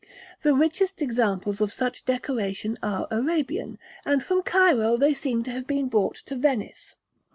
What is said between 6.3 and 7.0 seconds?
Venice.